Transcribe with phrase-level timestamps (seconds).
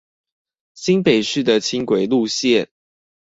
[0.73, 2.69] 新北市的輕軌路線